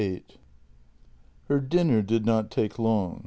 [0.01, 0.35] VIII H
[1.51, 3.19] ER dinner did not take long.